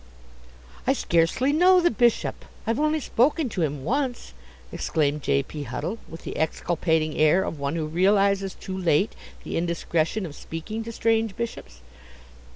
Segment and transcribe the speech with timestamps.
[0.87, 4.33] "I scarcely know the Bishop; I've only spoken to him once,"
[4.71, 5.43] exclaimed J.
[5.43, 5.61] P.
[5.61, 10.83] Huddle, with the exculpating air of one who realizes too late the indiscretion of speaking
[10.85, 11.81] to strange Bishops.